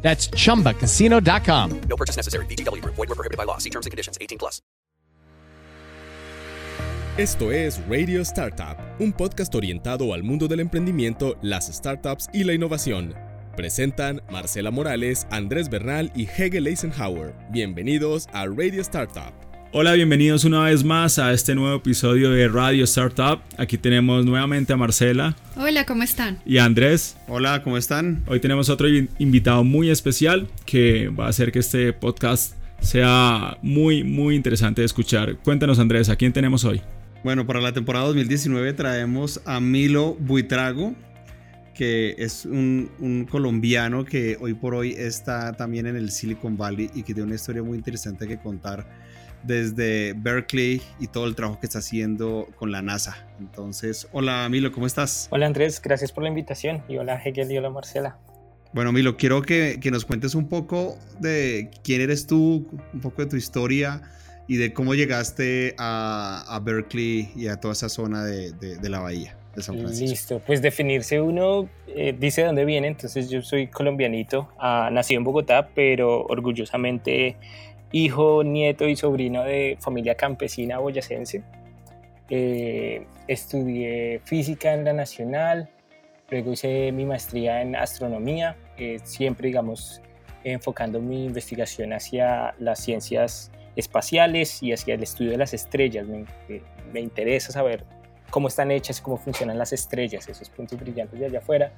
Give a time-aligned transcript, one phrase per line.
[0.00, 1.80] That's chumbacasino.com.
[1.88, 2.46] No purchase necessary.
[2.46, 2.82] BGW.
[2.84, 3.58] Void were prohibited by law.
[3.58, 4.16] See terms and conditions.
[4.20, 4.62] 18 plus.
[7.18, 12.52] Esto es Radio Startup, un podcast orientado al mundo del emprendimiento, las startups y la
[12.52, 13.12] innovación.
[13.56, 17.34] Presentan Marcela Morales, Andrés Bernal y Hegel Eisenhower.
[17.50, 19.47] Bienvenidos a Radio Startup.
[19.70, 23.38] Hola, bienvenidos una vez más a este nuevo episodio de Radio Startup.
[23.58, 25.36] Aquí tenemos nuevamente a Marcela.
[25.56, 26.38] Hola, ¿cómo están?
[26.46, 27.18] Y a Andrés.
[27.28, 28.24] Hola, ¿cómo están?
[28.28, 34.04] Hoy tenemos otro invitado muy especial que va a hacer que este podcast sea muy,
[34.04, 35.36] muy interesante de escuchar.
[35.36, 36.80] Cuéntanos, Andrés, ¿a quién tenemos hoy?
[37.22, 40.94] Bueno, para la temporada 2019 traemos a Milo Buitrago,
[41.74, 46.90] que es un, un, colombiano que hoy por hoy está también en el Silicon Valley
[46.94, 48.86] y que tiene una historia muy interesante que contar
[49.42, 53.26] desde Berkeley y todo el trabajo que está haciendo con la NASA.
[53.38, 55.28] Entonces, hola Milo, ¿cómo estás?
[55.30, 58.18] Hola Andrés, gracias por la invitación y hola Hegel y hola Marcela.
[58.72, 63.22] Bueno, Milo, quiero que, que, nos cuentes un poco de quién eres tú, un poco
[63.22, 64.02] de tu historia
[64.46, 69.00] y de cómo llegaste a, a Berkeley y a toda esa zona de, de, la
[69.00, 69.36] bahía.
[69.54, 70.10] De San Francisco.
[70.10, 75.18] Listo, pues definirse uno eh, dice de dónde viene, entonces yo soy colombianito, ah, nacido
[75.18, 77.36] en Bogotá, pero orgullosamente
[77.92, 81.42] hijo, nieto y sobrino de familia campesina boyacense.
[82.30, 85.70] Eh, estudié física en la Nacional,
[86.30, 90.02] luego hice mi maestría en astronomía, eh, siempre, digamos,
[90.44, 96.06] enfocando mi investigación hacia las ciencias espaciales y hacia el estudio de las estrellas.
[96.06, 97.84] Me, eh, me interesa saber
[98.28, 101.72] cómo están hechas, cómo funcionan las estrellas, esos puntos brillantes de allá afuera.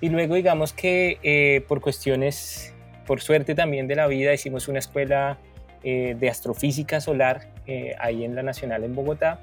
[0.00, 2.72] Y luego, digamos que por cuestiones,
[3.06, 5.40] por suerte también de la vida, hicimos una escuela
[5.88, 9.38] eh, de astrofísica solar eh, ahí en la Nacional en Bogotá,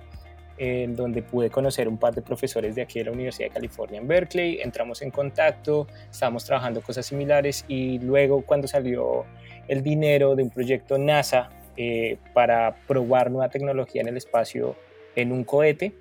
[0.57, 4.01] en donde pude conocer un par de profesores de aquí de la Universidad de California
[4.01, 9.23] en Berkeley, entramos en contacto, estábamos trabajando cosas similares y luego cuando salió
[9.69, 14.75] el dinero de un proyecto NASA eh, para probar nueva tecnología en el espacio
[15.15, 15.93] en un cohete,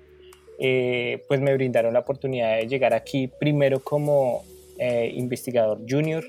[1.25, 4.43] pues me brindaron la oportunidad de llegar aquí primero como
[4.77, 6.25] investigador junior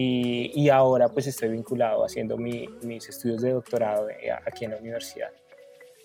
[0.00, 5.30] y, ahora pues estoy vinculado haciendo mis estudios de doctorado eh, aquí en la universidad.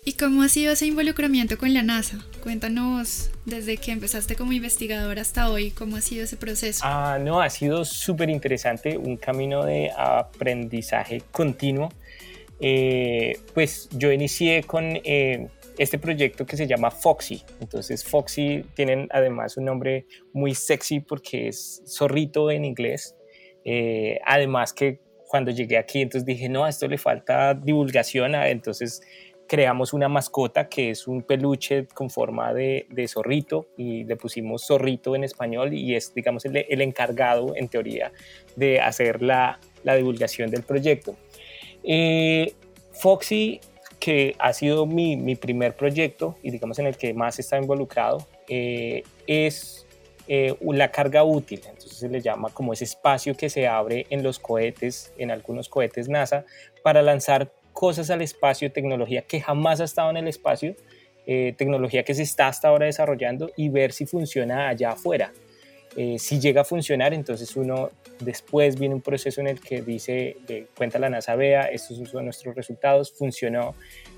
[0.06, 2.18] ¿Y cómo ha sido ese involucramiento con la NASA?
[2.42, 6.82] Cuéntanos desde que empezaste como investigador hasta hoy, ¿cómo ha sido ese proceso?
[6.84, 11.88] Ah, no, ha sido súper interesante, un camino de aprendizaje continuo.
[12.60, 17.42] Eh, pues yo inicié con eh, este proyecto que se llama Foxy.
[17.60, 23.14] Entonces Foxy tienen además un nombre muy sexy porque es zorrito en inglés.
[23.64, 29.02] Eh, además que cuando llegué aquí, entonces dije, no, a esto le falta divulgación, entonces
[29.46, 35.14] creamos una mascota que es un peluche con forma de, zorrito y le pusimos zorrito
[35.16, 38.12] en español y es, digamos, el, el encargado, en teoría,
[38.56, 41.16] de hacer la, la divulgación del proyecto.
[41.82, 42.52] Eh,
[42.92, 43.60] Foxy,
[44.00, 48.26] que ha sido mi, mi, primer proyecto y digamos en el que más está involucrado,
[48.48, 49.83] eh, es
[50.26, 54.22] eh, la carga útil, entonces se le llama como ese espacio que se abre en
[54.22, 56.46] los cohetes, en algunos cohetes NASA,
[56.82, 60.76] para lanzar cosas al espacio, tecnología que jamás ha estado en el espacio,
[61.26, 65.32] eh, tecnología que se está hasta ahora desarrollando y ver si funciona allá afuera.
[65.96, 67.90] Eh, si llega a funcionar, entonces uno
[68.20, 70.36] después viene un proceso en el que dice,
[70.76, 73.74] cuenta la NASA, vea, estos son nuestros resultados, funcionó,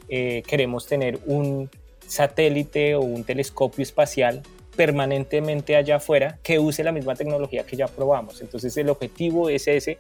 [0.09, 1.69] queremos tener un
[2.07, 4.43] satélite o un telescopio espacial
[4.77, 8.41] permanentemente allá afuera que use la misma tecnología que ya probamos.
[8.41, 9.99] Entonces el objetivo es ese.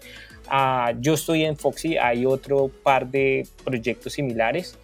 [0.49, 4.79] Ah, yo estoy en Foxy, hay otro par de proyectos similares.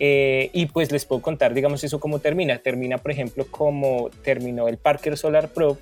[0.00, 2.58] Eh, y pues les puedo contar, digamos, eso cómo termina.
[2.58, 5.78] Termina, por ejemplo, como terminó el Parker Solar Probe,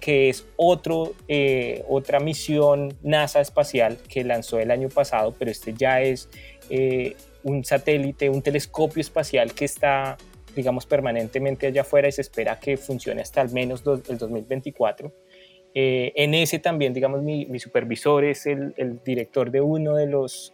[0.00, 5.74] que es otro, eh, otra misión NASA espacial que lanzó el año pasado, pero este
[5.76, 6.28] ya es
[6.70, 10.16] eh, un satélite, un telescopio espacial que está
[10.58, 15.12] digamos, permanentemente allá afuera y se espera que funcione hasta al menos el 2024.
[15.72, 18.74] Eh, en ese también, digamos, mi, supervisor es el,
[19.04, 20.52] director de uno de los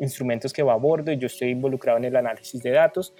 [0.00, 3.12] instrumentos que va a bordo y yo estoy involucrado en el análisis de datos.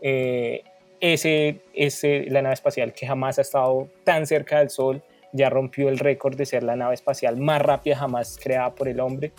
[0.00, 0.64] Eh,
[0.98, 5.00] ese es la nave espacial que jamás ha estado tan cerca del Sol,
[5.32, 8.98] ya rompió el récord de ser la nave espacial más rápida jamás creada por el
[8.98, 9.30] hombre.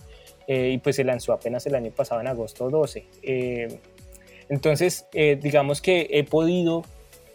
[0.48, 3.06] eh, y pues se lanzó apenas el año pasado en agosto 12.
[4.54, 6.84] Eh, entonces, digamos que he podido,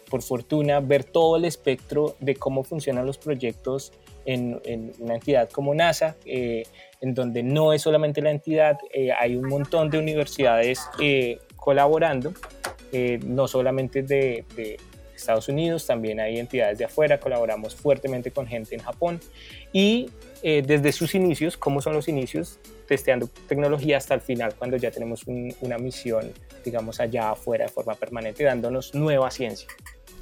[0.09, 3.91] por fortuna, ver todo el espectro de cómo funcionan los proyectos
[4.25, 4.59] en,
[4.99, 8.77] una entidad como NASA, en donde no es solamente la entidad,
[9.19, 10.81] hay un montón de universidades
[11.55, 12.33] colaborando,
[13.25, 14.45] no solamente de,
[15.19, 19.19] Estados Unidos, también hay entidades de afuera, colaboramos fuertemente con gente en Japón
[19.71, 20.09] y
[20.41, 22.59] eh, desde sus inicios, ¿cómo son los inicios?
[22.87, 25.25] Testeando tecnología hasta el final, cuando ya tenemos
[25.61, 26.31] una misión,
[26.63, 29.67] digamos, allá afuera de forma permanente, dándonos nueva ciencia.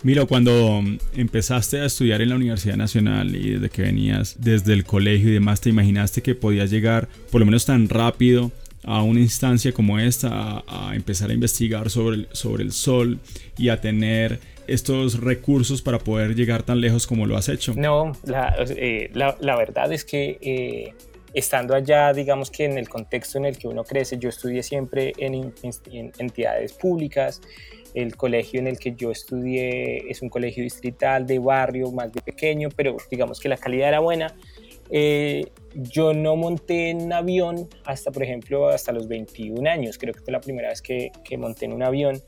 [0.03, 0.83] Milo, cuando
[1.15, 5.33] empezaste a estudiar en la Universidad Nacional y desde que venías desde el colegio y
[5.33, 8.51] demás, ¿te imaginaste que podías llegar por lo menos tan rápido
[8.83, 13.19] a una instancia como esta, a, empezar a investigar sobre el, sobre el Sol
[13.57, 17.73] y a tener estos recursos para poder llegar tan lejos como lo has hecho?
[17.75, 20.93] No, la, eh, la, verdad es que eh,
[21.37, 25.13] estando allá, digamos que en el contexto en el que uno crece, yo estudié siempre
[25.17, 25.53] en,
[26.17, 27.41] entidades públicas,
[27.93, 32.21] el colegio en el que yo estudié es un colegio distrital de barrio, más de
[32.21, 34.35] pequeño, pero digamos que la calidad era buena.
[34.89, 35.45] Eh,
[35.75, 40.33] yo no monté en avión hasta, por ejemplo, hasta los 21 años, creo que fue
[40.33, 42.19] la primera vez que, monté un avión.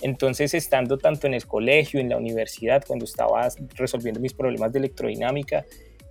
[0.00, 4.80] Entonces, estando tanto en el colegio, en la universidad, cuando estaba resolviendo mis problemas de
[4.80, 5.64] electrodinámica,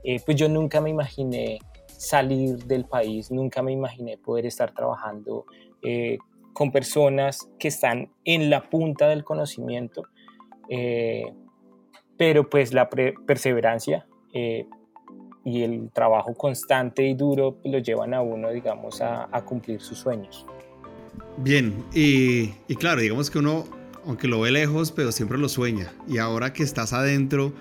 [0.05, 1.59] eh, pues yo nunca me imaginé
[1.97, 5.45] salir del país, nunca me imaginé poder estar trabajando
[5.81, 6.17] eh,
[6.53, 10.03] con personas que están en la punta del conocimiento,
[10.69, 11.33] eh,
[12.17, 19.01] pero pues la perseverancia y el trabajo constante y duro lo llevan a uno, digamos,
[19.01, 20.45] a, cumplir sus sueños.
[21.37, 23.63] Bien, y, y, claro, digamos que uno
[24.05, 25.91] aunque lo ve lejos, pero siempre lo sueña.
[26.07, 27.53] Y ahora que estás adentro,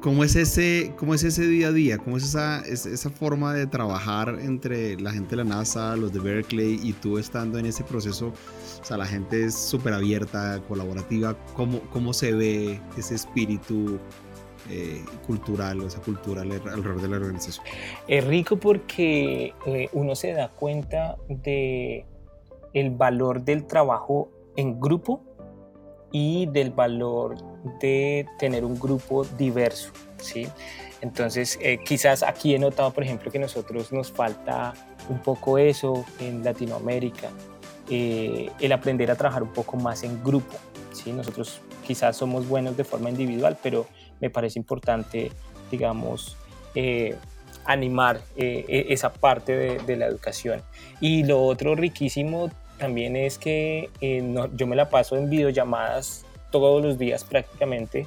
[0.00, 1.98] ¿cómo es ese, cómo es ese día a día?
[1.98, 6.20] ¿Cómo es esa, esa forma de trabajar entre la gente de la NASA, los de
[6.20, 8.32] Berkeley y tú estando en ese proceso?
[8.80, 11.36] O sea, la gente es súper abierta, colaborativa.
[11.54, 13.98] ¿Cómo, ¿Cómo se ve ese espíritu
[14.70, 17.64] eh, cultural o esa cultura alrededor de la organización?
[18.08, 22.04] Es rico porque eh, uno se da cuenta de
[22.72, 25.22] el valor del trabajo en grupo
[26.18, 27.36] y del valor
[27.78, 30.48] de tener un grupo diverso, ¿sí?
[31.02, 34.72] Entonces, eh, quizás aquí he notado, por ejemplo, que nosotros nos falta
[35.10, 37.28] un poco eso en Latinoamérica,
[37.90, 40.56] eh, el aprender a trabajar un poco más en grupo,
[40.90, 41.12] ¿sí?
[41.12, 43.86] Nosotros quizás somos buenos de forma individual, pero
[44.18, 45.30] me parece importante,
[45.70, 46.38] digamos,
[46.74, 47.14] eh,
[47.66, 50.62] animar e-, esa parte de, de la educación.
[50.98, 56.82] Y lo otro riquísimo también es que eh, yo me la paso en videollamadas todos
[56.82, 58.06] los días prácticamente.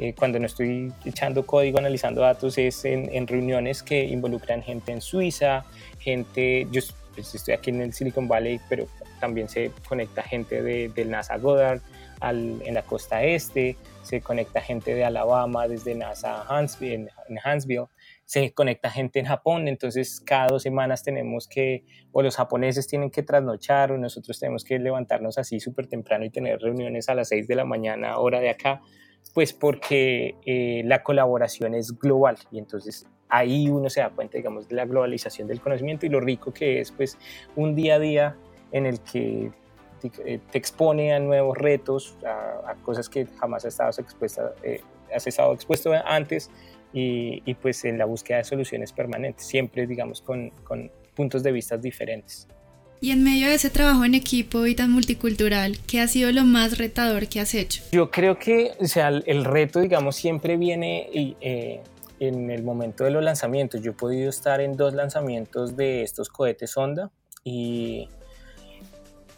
[0.00, 5.00] Eh, cuando no estoy echando código, analizando datos, es en, reuniones que involucran gente en
[5.00, 5.64] Suiza,
[5.98, 6.80] gente, yo
[7.14, 8.86] pues, estoy aquí en el Silicon Valley, pero
[9.20, 11.80] también se conecta gente de, del NASA Goddard
[12.20, 17.08] en la costa este, se conecta gente de Alabama desde NASA Huntsville,
[18.28, 23.10] se conecta gente en Japón, entonces cada dos semanas tenemos que, o los japoneses tienen
[23.10, 27.28] que trasnochar, o nosotros tenemos que levantarnos así súper temprano y tener reuniones a las
[27.28, 28.82] 6 de la mañana, hora de acá,
[29.32, 34.68] pues porque eh, la colaboración es global y entonces ahí uno se da cuenta, digamos,
[34.68, 37.16] de la globalización del conocimiento y lo rico que es, pues,
[37.56, 38.36] un día a día
[38.72, 39.52] en el que
[40.02, 44.82] te, eh, expone a nuevos retos, a, cosas que jamás has estado, expuesta, eh,
[45.14, 46.50] has estado expuesto antes
[46.92, 51.76] y, pues en la búsqueda de soluciones permanentes, siempre digamos con, con puntos de vista
[51.76, 52.48] diferentes.
[53.00, 56.44] Y en medio de ese trabajo en equipo y tan multicultural, ¿qué ha sido lo
[56.44, 57.82] más retador que has hecho?
[57.92, 61.80] Yo creo que, o sea, el, reto, digamos, siempre viene eh,
[62.18, 63.82] en el momento de los lanzamientos.
[63.82, 67.12] Yo he podido estar en dos lanzamientos de estos cohetes Sonda
[67.44, 68.08] y,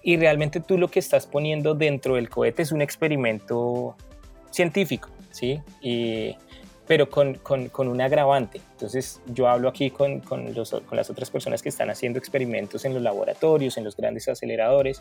[0.03, 3.95] y realmente tú lo que estás poniendo dentro del cohete es un experimento
[4.51, 5.61] científico, ¿sí?
[5.83, 6.35] Y
[6.91, 8.61] pero con, con, con, un agravante.
[8.73, 12.85] Entonces yo hablo aquí con, con, los, con, las otras personas que están haciendo experimentos
[12.85, 15.01] en los laboratorios, en los grandes aceleradores,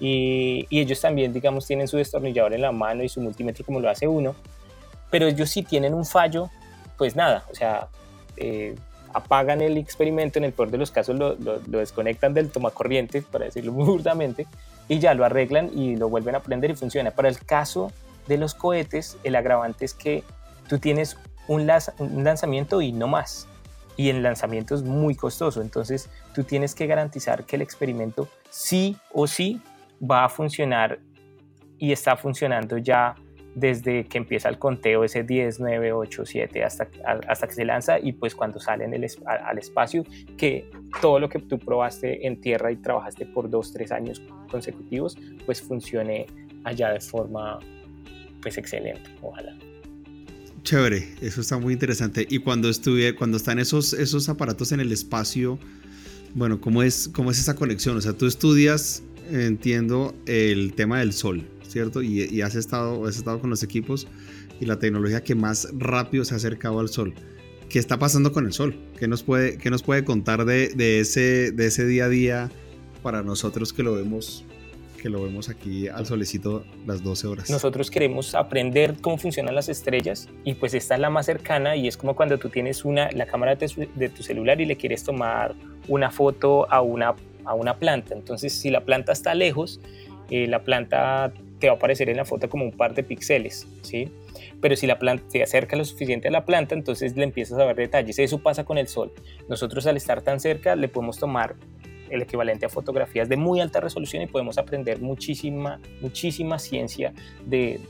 [0.00, 3.78] y, y, ellos también, digamos, tienen su destornillador en la mano y su multímetro como
[3.78, 4.36] lo hace uno,
[5.10, 6.48] pero ellos si tienen un fallo,
[6.96, 7.88] pues nada, o sea,
[8.38, 8.74] eh,
[9.12, 13.20] apagan el experimento, en el peor de los casos lo, lo, lo desconectan del tomacorriente,
[13.20, 14.46] para decirlo muy burdamente,
[14.88, 17.10] y ya lo arreglan y lo vuelven a prender y funciona.
[17.10, 17.92] Para el caso
[18.28, 20.24] de los cohetes, el agravante es que
[20.68, 21.16] tú tienes
[21.48, 23.48] un, lanzamiento y no más.
[23.96, 28.96] Y el lanzamiento es muy costoso, entonces tú tienes que garantizar que el experimento sí
[29.12, 29.60] o sí
[30.00, 31.00] va a funcionar
[31.78, 33.16] y está funcionando ya
[33.56, 36.86] desde que empieza el conteo ese 10, 9, 8, 7 hasta,
[37.26, 40.04] hasta que se lanza y pues cuando sale en el, al espacio
[40.36, 40.70] que
[41.00, 45.60] todo lo que tú probaste en tierra y trabajaste por 2, 3 años consecutivos pues
[45.60, 46.26] funcione
[46.62, 47.58] allá de forma
[48.40, 49.56] pues excelente, ojalá.
[50.62, 52.26] Chévere, eso está muy interesante.
[52.28, 55.58] Y cuando estuve, cuando están esos, esos aparatos en el espacio,
[56.34, 57.96] bueno, ¿cómo es, ¿cómo es esa conexión?
[57.96, 62.02] O sea, tú estudias, entiendo, el tema del sol, ¿cierto?
[62.02, 64.06] Y, has, estado, has estado con los equipos
[64.60, 67.14] y la tecnología que más rápido se ha acercado al sol.
[67.68, 68.76] ¿Qué está pasando con el sol?
[68.98, 72.50] ¿Qué nos puede, qué nos puede contar de, de, ese, de ese día a día
[73.02, 74.44] para nosotros que lo vemos
[74.98, 77.50] que lo vemos aquí al solecito las 12 horas.
[77.50, 81.88] Nosotros queremos aprender cómo funcionan las estrellas y pues esta es la más cercana y
[81.88, 85.04] es como cuando tú tienes una, la cámara de, de tu celular y le quieres
[85.04, 85.54] tomar
[85.86, 87.14] una foto a una,
[87.44, 88.14] a una planta.
[88.14, 89.80] Entonces si la planta está lejos,
[90.30, 93.66] eh, la planta te va a aparecer en la foto como un par de píxeles,
[93.82, 94.10] ¿sí?
[94.60, 97.64] Pero si la planta se acerca lo suficiente a la planta, entonces le empiezas a
[97.64, 98.18] ver detalles.
[98.18, 99.12] Eso pasa con el sol.
[99.48, 101.56] Nosotros al estar tan cerca le podemos tomar
[102.10, 107.12] el equivalente a fotografías de muy alta resolución y podemos aprender muchísima, muchísima ciencia
[107.46, 107.80] de,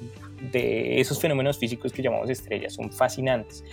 [0.52, 2.74] de esos fenómenos físicos que llamamos estrellas.
[2.74, 3.64] Son fascinantes.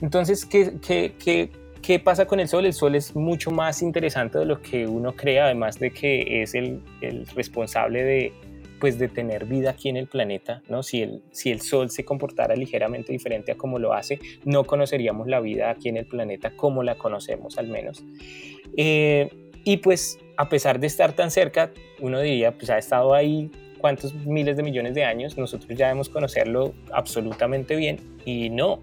[0.00, 1.50] Entonces, ¿qué, qué, qué,
[1.82, 2.66] ¿Qué pasa con el Sol?
[2.66, 6.54] El Sol es mucho más interesante de lo que uno cree, además de que es
[6.54, 8.32] el, el responsable de,
[8.80, 10.82] pues de tener vida aquí en el planeta, ¿no?
[10.82, 15.26] Si el, si el Sol se comportara ligeramente diferente a como lo hace, no conoceríamos
[15.26, 18.04] la vida aquí en el planeta como la conocemos al menos.
[18.76, 23.50] Eh, y pues a pesar de estar tan cerca, uno diría, pues ha estado ahí
[23.78, 28.80] cuántos miles de millones de años, nosotros ya debemos conocerlo absolutamente bien y no.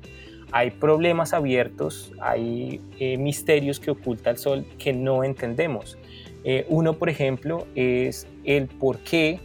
[0.52, 5.98] Hay problemas abiertos, hay eh, misterios que oculta el Sol que no entendemos.
[6.44, 9.40] Eh, uno, por ejemplo, es el por qué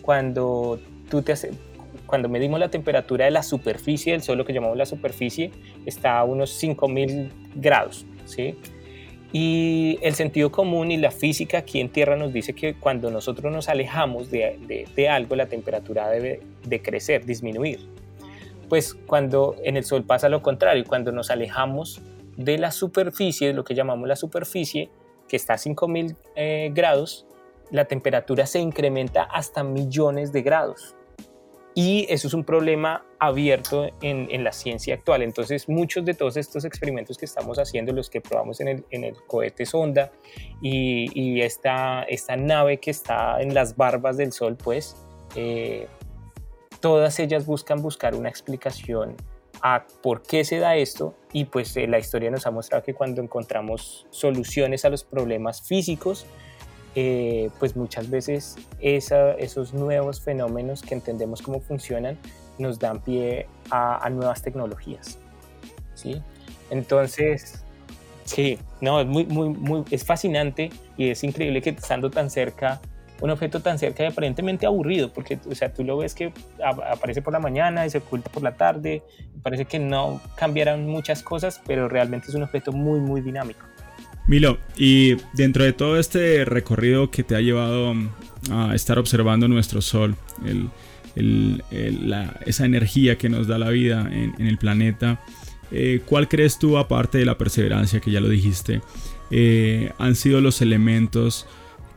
[0.00, 1.50] cuando tú te hace,
[2.06, 5.50] cuando medimos la temperatura de la superficie del Sol, lo que llamamos la superficie,
[5.84, 8.56] está a unos 5000 grados, ¿sí?
[9.32, 13.52] Y el sentido común y la física aquí en Tierra nos dice que cuando nosotros
[13.52, 17.80] nos alejamos de, algo, la temperatura debe de crecer, disminuir.
[18.68, 22.00] Pues cuando en el Sol pasa lo contrario, cuando nos alejamos
[22.36, 24.90] de la superficie, lo que llamamos la superficie,
[25.28, 27.26] que está a 5000 eh, grados,
[27.70, 30.96] la temperatura se incrementa hasta millones de grados.
[31.74, 35.22] Y eso es un problema abierto en, la ciencia actual.
[35.22, 39.64] Entonces, muchos de todos estos experimentos que estamos haciendo, los que probamos en el, cohete
[39.66, 40.10] sonda
[40.60, 44.96] y, esta, esta, nave que está en las barbas del Sol, pues,
[45.36, 45.86] eh,
[46.80, 49.16] todas ellas buscan buscar una explicación
[49.62, 52.94] a por qué se da esto y pues eh, la historia nos ha mostrado que
[52.94, 56.26] cuando encontramos soluciones a los problemas físicos,
[56.94, 62.18] eh, pues muchas veces esos nuevos fenómenos que entendemos cómo funcionan
[62.58, 65.18] nos dan pie a, nuevas tecnologías.
[65.94, 66.20] ¿sí?
[66.70, 67.64] Entonces,
[68.24, 72.80] sí, no, es, muy, muy, muy, es fascinante y es increíble que estando tan cerca,
[73.20, 76.32] un objeto tan cerca y aparentemente aburrido, porque o sea, tú lo ves que
[76.64, 79.02] aparece por la mañana y se oculta por la tarde,
[79.42, 83.64] parece que no cambiarán muchas cosas, pero realmente es un objeto muy, muy dinámico.
[84.30, 87.96] Milo, y dentro de todo este recorrido que te ha llevado
[88.52, 90.14] a estar observando nuestro Sol,
[92.46, 95.20] esa energía que nos da la vida en, el planeta,
[95.72, 98.82] eh, ¿cuál crees tú, aparte de la perseverancia que ya lo dijiste,
[99.32, 101.48] eh, han sido los elementos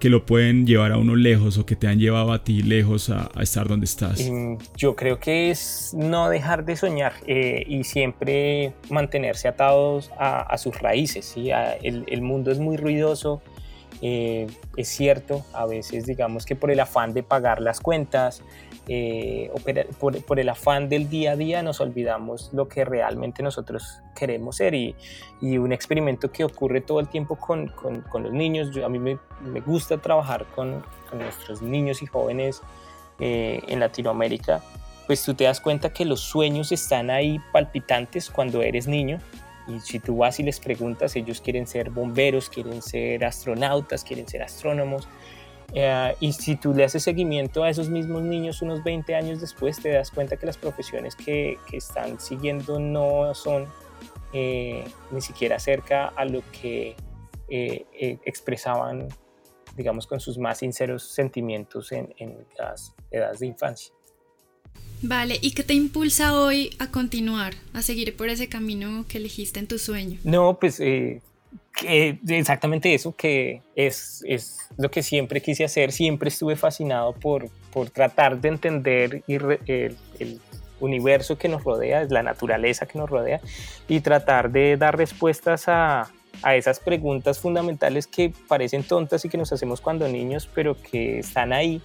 [0.04, 3.10] que lo pueden llevar a uno lejos o que te han llevado a ti lejos
[3.10, 4.30] a, estar donde estás?
[4.30, 10.58] Mm, yo creo que es no dejar de soñar eh, y siempre mantenerse atados a,
[10.58, 11.36] sus raíces.
[11.38, 13.42] el, mundo es muy ruidoso,
[14.02, 18.44] eh, es cierto, a veces digamos que por el afán de pagar las cuentas,
[18.88, 19.50] eh,
[20.00, 24.74] por, el afán del día a día nos olvidamos lo que realmente nosotros queremos ser.
[24.74, 24.96] Y,
[25.42, 27.74] un experimento que ocurre todo el tiempo con,
[28.14, 29.18] los niños, a mí me,
[29.62, 30.84] gusta trabajar con,
[31.14, 32.62] nuestros niños y jóvenes
[33.20, 34.64] eh, en Latinoamérica,
[35.06, 39.20] pues tú te das cuenta que los sueños están ahí palpitantes cuando eres niño
[39.68, 44.28] y si tú vas y les preguntas, ellos quieren ser bomberos, quieren ser astronautas, quieren
[44.28, 45.08] ser astrónomos.
[45.74, 49.82] Eh, y si tú le haces seguimiento a esos mismos niños unos 20 años después,
[49.82, 53.68] te das cuenta que las profesiones que, que están siguiendo no son
[54.34, 56.96] eh, ni siquiera cerca a lo que
[57.50, 57.86] eh,
[58.26, 59.08] expresaban,
[59.76, 63.94] digamos, con sus más sinceros sentimientos en, en las edades de infancia.
[65.06, 69.60] Vale, ¿y qué te impulsa hoy a continuar, a seguir por ese camino que elegiste
[69.60, 70.18] en tu sueño?
[70.24, 71.22] No, pues eh,
[72.28, 77.90] exactamente eso, que es, es, lo que siempre quise hacer, siempre estuve fascinado por, por
[77.90, 80.40] tratar de entender el,
[80.80, 83.40] universo que nos rodea, la naturaleza que nos rodea,
[83.88, 86.10] y tratar de dar respuestas a,
[86.42, 91.20] a esas preguntas fundamentales que parecen tontas y que nos hacemos cuando niños, pero que
[91.20, 91.82] están ahí,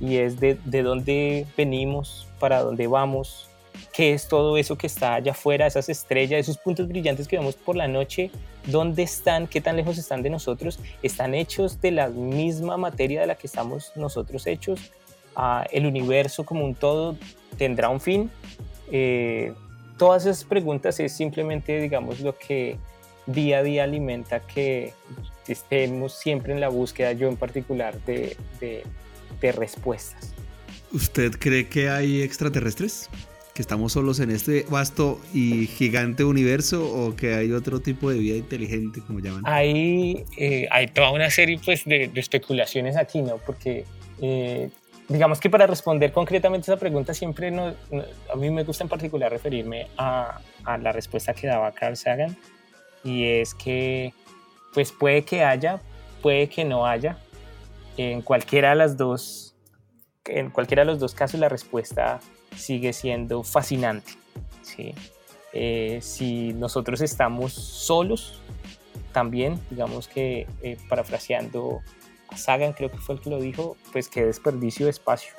[0.00, 3.48] y es de, de dónde venimos, para dónde vamos,
[3.92, 7.54] qué es todo eso que está allá afuera, esas estrellas, esos puntos brillantes que vemos
[7.54, 8.30] por la noche,
[8.66, 13.26] dónde están, qué tan lejos están de nosotros, están hechos de la misma materia de
[13.26, 14.92] la que estamos nosotros hechos,
[15.36, 17.16] ah, el universo como un todo
[17.56, 18.30] tendrá un fin.
[18.90, 19.52] Eh,
[19.96, 22.76] todas esas preguntas es simplemente, digamos, lo que
[23.26, 24.92] día a día alimenta que
[25.48, 28.82] estemos siempre en la búsqueda, yo en particular, de, de,
[29.40, 30.34] de respuestas.
[30.92, 33.10] ¿Usted cree que hay extraterrestres?
[33.54, 38.18] ¿Que estamos solos en este vasto y gigante universo o que hay otro tipo de
[38.18, 39.42] vida inteligente, como llaman?
[39.44, 43.38] Hay, eh, hay toda una serie pues, de, de especulaciones aquí, ¿no?
[43.38, 43.84] Porque
[44.20, 44.70] eh,
[45.08, 48.88] digamos que para responder concretamente esa pregunta siempre no, no, a mí me gusta en
[48.88, 52.36] particular referirme a, a, la respuesta que daba Carl Sagan
[53.02, 54.12] y es que
[54.72, 55.80] pues puede que haya,
[56.22, 57.18] puede que no haya.
[57.96, 59.54] En cualquiera de las dos,
[60.24, 62.20] en cualquiera de los dos casos la respuesta
[62.56, 64.12] sigue siendo fascinante.
[64.62, 64.94] ¿sí?
[65.52, 68.40] Eh, si nosotros estamos solos,
[69.12, 71.80] también, digamos que eh, parafraseando
[72.28, 75.34] a Sagan, creo que fue el que lo dijo, pues qué desperdicio de espacio,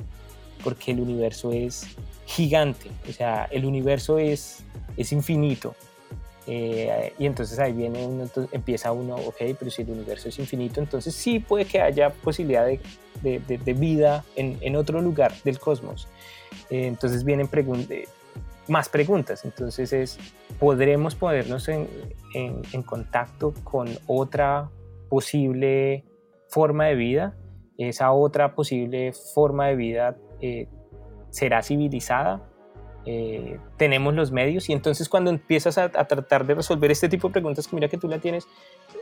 [0.64, 1.86] porque el universo es
[2.26, 4.64] gigante, o sea, el universo es,
[4.96, 5.76] es infinito.
[6.48, 10.38] Eh, y entonces ahí viene uno, entonces empieza uno, ok, pero si el universo es
[10.38, 12.80] infinito, entonces sí puede que haya posibilidad de,
[13.24, 16.08] de, de, de vida en, en, otro lugar del cosmos.
[16.70, 17.50] Eh, entonces vienen
[18.68, 19.46] más preguntas.
[19.46, 20.20] Entonces es,
[20.60, 21.88] ¿podremos ponernos en,
[22.34, 24.70] en, en, contacto con otra
[25.10, 26.06] posible
[26.50, 27.38] forma de vida?
[27.78, 30.68] ¿Esa otra posible forma de vida eh,
[31.30, 32.50] será civilizada?
[33.08, 37.28] Eh, tenemos los medios y entonces cuando empiezas a, a, tratar de resolver este tipo
[37.28, 38.48] de preguntas que mira que tú la tienes,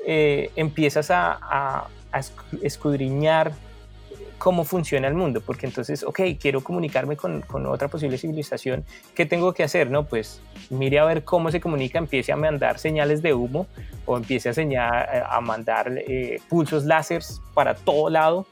[0.06, 2.22] eh, empiezas a, a, a
[2.62, 3.54] escudriñar
[4.38, 8.84] cómo funciona el mundo, porque entonces, ok, quiero comunicarme con, con, otra posible civilización,
[9.16, 9.90] ¿qué tengo que hacer?
[9.90, 13.68] No, pues mire a ver cómo se comunica, empiece a mandar señales de humo
[14.06, 18.46] o empiece a, señal, a mandar eh, pulsos láseres para todo lado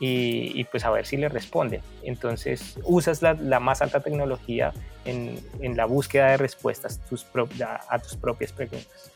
[0.00, 1.80] y, y, pues a ver si le responden.
[2.02, 4.72] Entonces usas la, la más alta tecnología
[5.04, 7.24] en, en, la búsqueda de respuestas tus
[7.64, 9.10] a, a tus propias preguntas.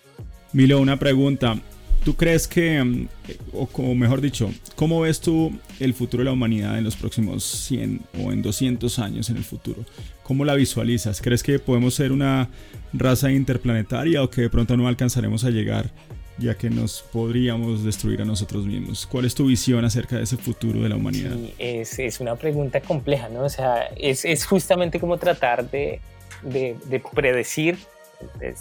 [0.52, 1.56] Milo, una pregunta.
[2.04, 3.08] ¿Tú crees que,
[3.52, 7.44] o, o, mejor dicho, cómo ves tú el futuro de la humanidad en los próximos
[7.44, 9.84] 100 o en 200 años en el futuro?
[10.22, 11.20] ¿Cómo la visualizas?
[11.20, 12.48] ¿Crees que podemos ser una
[12.94, 15.90] raza interplanetaria o que de pronto no alcanzaremos a llegar
[16.38, 19.06] ya que nos podríamos destruir a nosotros mismos?
[19.06, 21.32] ¿Cuál es tu visión acerca de ese futuro de la humanidad?
[21.34, 23.44] Sí, es, es, una pregunta compleja, ¿no?
[23.44, 26.00] O sea, es, es justamente como tratar de,
[26.42, 27.78] de, de predecir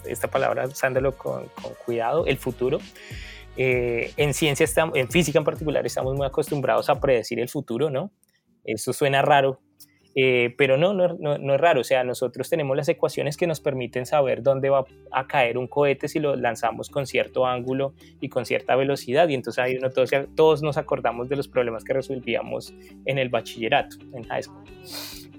[0.05, 2.79] esta palabra usándolo con, con, cuidado, el futuro.
[3.57, 7.89] Eh, en ciencia, estamos, en física en particular, estamos muy acostumbrados a predecir el futuro,
[7.89, 8.11] ¿no?
[8.63, 9.59] Eso suena raro,
[10.15, 11.81] eh, pero no, no, no, no, es raro.
[11.81, 15.67] O sea, nosotros tenemos las ecuaciones que nos permiten saber dónde va a caer un
[15.67, 19.27] cohete si lo lanzamos con cierto ángulo y con cierta velocidad.
[19.29, 22.73] Y entonces ahí uno, todos, todos nos acordamos de los problemas que resolvíamos
[23.05, 24.63] en el bachillerato, en high school.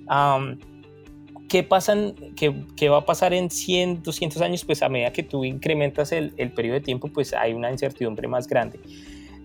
[0.08, 0.58] Um,
[1.48, 4.64] ¿qué, pasan, qué, qué, va a pasar en 100, 200 años?
[4.64, 8.28] Pues a medida que tú incrementas el, el periodo de tiempo, pues hay una incertidumbre
[8.28, 8.78] más grande.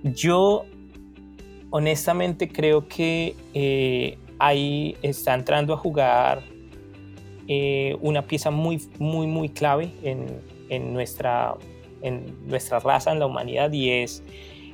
[0.03, 0.65] Yo
[1.71, 6.43] honestamente creo que eh, ahí está entrando a jugar
[7.47, 11.55] eh, una pieza muy, muy, muy clave en, en, nuestra,
[12.01, 14.23] en nuestra raza, en la humanidad, y es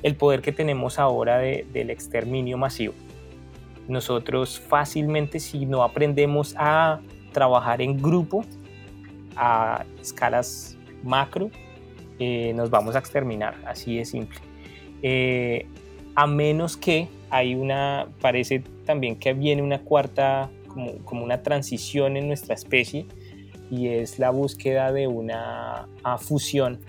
[0.04, 2.94] el poder que tenemos ahora de, del exterminio masivo.
[3.88, 7.02] Nosotros fácilmente, si no aprendemos a
[7.34, 8.46] trabajar en grupo
[9.36, 11.50] a escalas macro,
[12.20, 14.40] eh, nos vamos a exterminar, así de simple.
[15.02, 15.66] Eh,
[16.16, 22.18] a menos que hay una, parece también que viene una cuarta, como, como una transición
[22.18, 23.06] en nuestra especie,
[23.70, 25.88] y es la búsqueda de una
[26.20, 26.82] fusión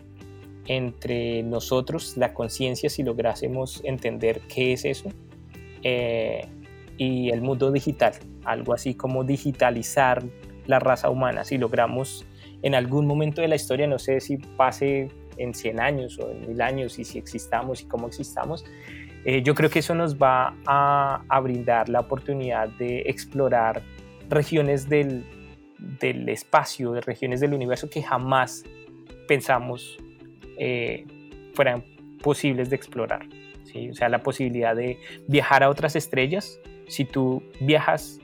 [0.66, 5.10] entre nosotros, la conciencia, si lográsemos entender qué es eso,
[5.84, 6.48] eh,
[6.98, 10.24] y el mundo digital, algo así como digitalizar
[10.66, 11.44] la raza humana.
[11.44, 12.26] Si logramos
[12.62, 16.48] en algún momento de la historia, no sé si pase en 100 años o en
[16.48, 18.64] 1000 años y si existamos y cómo existamos,
[19.24, 23.82] eh, yo creo que eso nos va a, a, brindar la oportunidad de explorar
[24.28, 25.24] regiones del,
[26.00, 28.64] del, espacio, de regiones del universo que jamás
[29.28, 29.98] pensamos
[30.58, 31.06] eh,
[31.54, 31.84] fueran
[32.22, 33.26] posibles de explorar.
[33.64, 33.90] ¿sí?
[33.90, 36.58] O sea, la posibilidad de viajar a otras estrellas.
[36.88, 38.18] Si tú viajas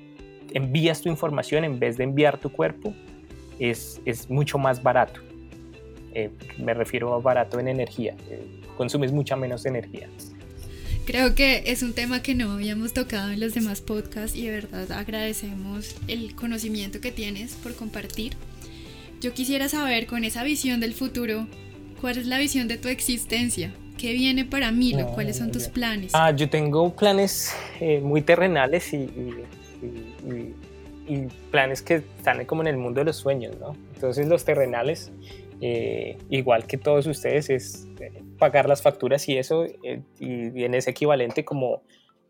[0.53, 2.95] envías tu información en vez de enviar tu cuerpo,
[3.59, 5.21] es, es mucho más barato.
[6.15, 10.09] Eh, me refiero a barato en energía, eh, consumes mucha menos energía.
[11.09, 14.51] Creo que es un tema que no habíamos tocado en los demás podcasts y de
[14.51, 18.35] verdad agradecemos el conocimiento que tienes por compartir.
[19.23, 21.47] Yo quisiera saber con esa visión del futuro,
[22.03, 23.73] ¿cuál es la visión de tu existencia?
[23.97, 24.99] ¿Qué viene para Milo?
[24.99, 26.13] No, ¿Cuáles son tus planes?
[26.15, 29.35] Ah, yo tengo planes eh, muy terrenales y, y-
[29.83, 30.55] y- y-
[31.15, 33.75] y planes que están como en el mundo de los sueños, ¿no?
[33.95, 35.11] Entonces los terrenales,
[35.61, 40.75] eh, igual que todos ustedes, es eh, pagar las facturas y eso, eh, y, en
[40.75, 41.83] ese equivalente como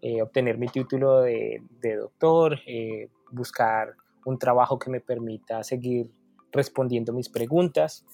[0.03, 6.11] eh, obtener mi título de, de doctor, eh, buscar un trabajo que me permita seguir
[6.53, 8.05] respondiendo mis preguntas,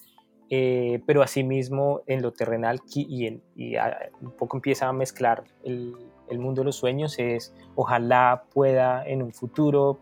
[0.49, 5.43] eh, pero asimismo en lo terrenal y, en- y a- un poco empieza a mezclar
[5.63, 5.93] el,
[6.29, 9.99] el mundo de los sueños es ojalá pueda en un futuro,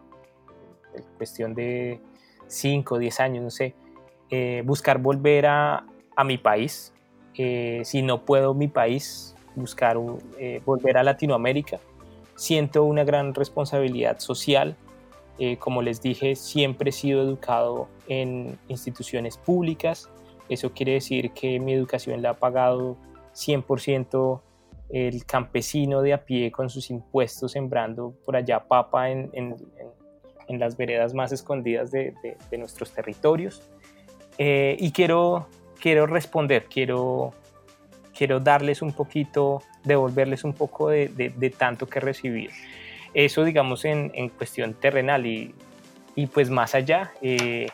[0.95, 1.99] en cuestión de
[2.47, 3.73] 5 o 10 años, no sé,
[4.35, 6.91] eh, buscar volver a, a mi país.
[7.37, 9.95] Eh, si no puedo mi país, buscar
[10.39, 11.77] eh, volver a Latinoamérica.
[12.35, 14.75] Siento una gran responsabilidad social.
[15.39, 20.09] Eh, como les dije, siempre he sido educado en instituciones públicas.
[20.49, 22.97] Eso quiere decir que mi educación la ha pagado
[23.35, 24.41] 100%
[24.89, 30.03] el campesino de a pie con sus impuestos sembrando por allá papa en, en- en-
[30.49, 33.61] en las veredas más escondidas de, de- de nuestros territorios.
[34.37, 35.47] Eh, y quiero,
[35.79, 37.33] quiero responder, quiero,
[38.17, 42.49] quiero darles un poquito, devolverles un poco de, de- de tanto que recibir.
[43.13, 45.53] Eso, digamos, en, en cuestión terrenal y,
[46.15, 47.67] y pues más allá, eh,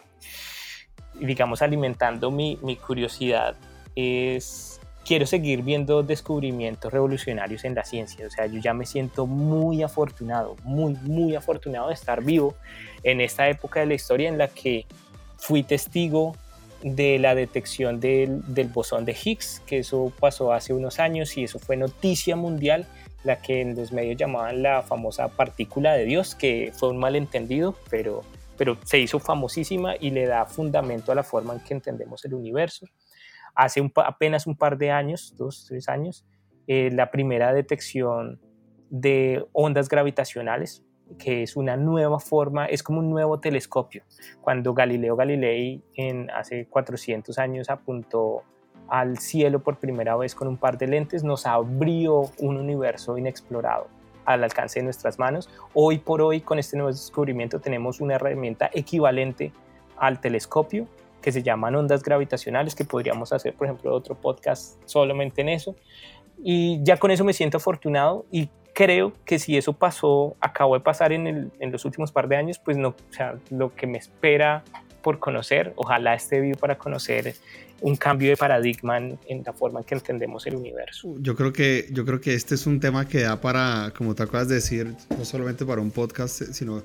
[1.19, 3.55] digamos, alimentando mi, mi curiosidad,
[3.95, 8.27] es quiero seguir viendo descubrimientos revolucionarios en la ciencia.
[8.27, 12.55] O sea, yo ya me siento muy afortunado, muy, muy afortunado de estar vivo
[13.03, 14.85] en esta época de la historia en la que
[15.37, 16.35] fui testigo
[16.81, 18.41] de la detección del,
[18.73, 22.87] bosón de Higgs, que eso pasó hace unos años y eso fue noticia mundial,
[23.23, 27.75] la que en los medios llamaban la famosa partícula de Dios, que fue un malentendido,
[27.89, 28.23] pero,
[28.57, 32.33] pero se hizo famosísima y le da fundamento a la forma en que entendemos el
[32.33, 32.85] universo.
[33.55, 36.25] Hace apenas un par de años, dos, tres años,
[36.67, 38.39] eh, la primera detección
[38.89, 40.83] de ondas gravitacionales,
[41.17, 44.03] que es una nueva forma, es como un nuevo telescopio.
[44.41, 48.43] Cuando Galileo Galilei en hace 400 años apuntó
[48.87, 53.87] al cielo por primera vez con un par de lentes, nos abrió un universo inexplorado
[54.25, 55.49] al alcance de nuestras manos.
[55.73, 59.51] Hoy por hoy, con este nuevo descubrimiento, tenemos una herramienta equivalente
[59.97, 60.87] al telescopio
[61.21, 65.75] que se llaman ondas gravitacionales, que podríamos hacer, por ejemplo, otro podcast solamente en eso.
[66.41, 70.79] Y ya con eso me siento afortunado y creo que si eso pasó, acabó de
[70.79, 73.87] pasar en, el- en los últimos par de años, pues no, o sea, lo que
[73.87, 74.63] me espera
[75.01, 77.33] por conocer, ojalá esté vivo para conocer
[77.81, 81.15] un cambio de paradigma en, en la forma en que entendemos el universo.
[81.19, 84.23] Yo creo que yo creo que este es un tema que da para, como te
[84.23, 86.83] acabas de decir, no solamente para un podcast, sino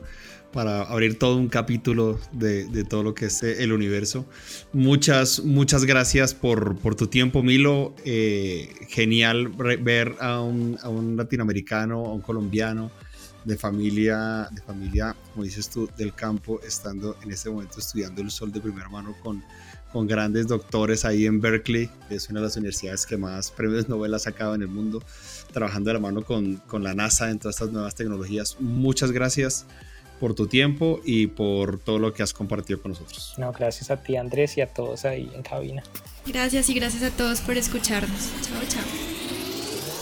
[0.55, 4.25] para abrir todo un capítulo de, todo lo que es eh, el universo.
[4.73, 7.93] Muchas, muchas gracias por, por tu tiempo, Milo.
[8.05, 12.93] Eh, genial ver a un, a un latinoamericano, a un colombiano
[13.45, 18.31] de familia, de familia, como dices tú, del campo, estando en este momento estudiando el
[18.31, 19.43] sol de primera mano con,
[19.93, 24.15] con grandes doctores ahí en Berkeley, es una de las universidades que más premios Nobel
[24.15, 25.03] ha sacado en el mundo,
[25.53, 28.57] trabajando de la mano con, con la NASA en todas estas nuevas tecnologías.
[28.61, 29.67] Muchas gracias
[30.21, 33.35] por tu tiempo y por todo lo que has compartido con nosotros.
[33.39, 35.83] No, gracias a ti Andrés y a todos ahí en cabina.
[36.27, 38.31] Gracias y gracias a todos por escucharnos.
[38.43, 38.85] Chao, chao.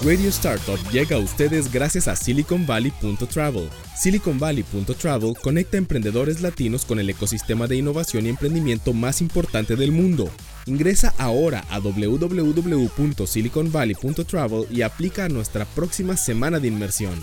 [0.04, 3.68] Radio Startup llega a ustedes gracias a SiliconValley.travel.
[3.96, 10.28] SiliconValley.travel conecta emprendedores latinos con el ecosistema de innovación y emprendimiento más importante del mundo.
[10.66, 17.22] Ingresa ahora a www.siliconvalley.travel y aplica a nuestra próxima semana de inmersión.